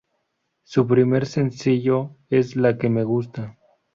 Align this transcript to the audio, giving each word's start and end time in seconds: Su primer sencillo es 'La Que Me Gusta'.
Su 0.63 0.87
primer 0.87 1.27
sencillo 1.27 2.15
es 2.31 2.55
'La 2.55 2.75
Que 2.79 2.89
Me 2.89 3.03
Gusta'. 3.03 3.55